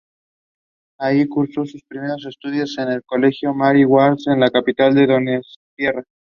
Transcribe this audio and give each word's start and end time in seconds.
Allí 0.99 1.27
cursó 1.27 1.63
sus 1.63 1.83
primeros 1.83 2.25
estudios 2.25 2.75
en 2.79 2.89
el 2.89 3.03
Colegio 3.03 3.53
Mary 3.53 3.85
Ward 3.85 4.17
de 4.25 4.35
la 4.35 4.49
capital 4.49 4.95
donostiarra. 4.95 6.03